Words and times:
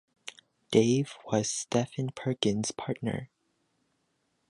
Dave 0.71 1.13
was 1.31 1.47
Stephen 1.47 2.09
Perkins 2.09 2.71
partner. 2.71 3.29